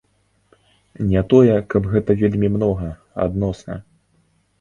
Не 1.09 1.21
тое, 1.33 1.57
каб 1.73 1.83
гэта 1.91 2.15
вельмі 2.21 2.49
многа, 2.55 2.89
адносна. 3.27 3.77